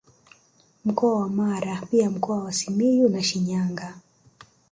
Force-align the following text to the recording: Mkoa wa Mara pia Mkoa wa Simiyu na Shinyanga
Mkoa 0.85 1.19
wa 1.21 1.29
Mara 1.29 1.83
pia 1.91 2.09
Mkoa 2.09 2.43
wa 2.43 2.51
Simiyu 2.53 3.09
na 3.09 3.23
Shinyanga 3.23 3.97